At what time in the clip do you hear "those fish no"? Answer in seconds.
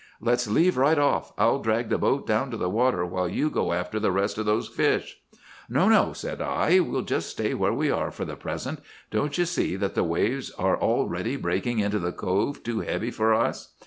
4.47-5.87